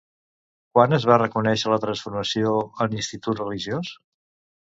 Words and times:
Quan 0.77 0.95
es 0.97 1.03
va 1.09 1.17
reconèixer 1.21 1.73
la 1.73 1.77
transformació 1.83 2.55
en 2.87 2.97
institut 3.01 3.45
religiós? 3.45 3.95